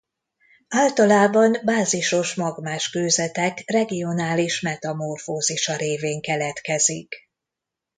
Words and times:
Általában 0.69 1.57
bázisos 1.65 2.35
magmás 2.35 2.89
kőzetek 2.89 3.63
regionális 3.65 4.59
metamorfózisa 4.61 5.75
révén 5.75 6.21
keletkezik. 6.21 7.15